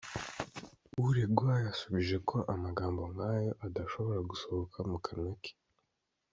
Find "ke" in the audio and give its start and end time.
5.43-5.51